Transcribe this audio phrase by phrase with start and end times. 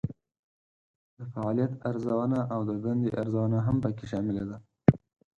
[1.17, 4.57] د فعالیت ارزونه او د دندې ارزونه هم پکې شامله ده.